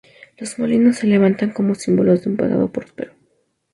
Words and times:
Los 0.39 0.57
molinos 0.57 0.95
se 0.95 1.05
levantan 1.05 1.51
como 1.51 1.75
símbolos 1.75 2.23
de 2.23 2.31
un 2.31 2.35
pasado 2.37 2.71
próspero. 2.71 3.13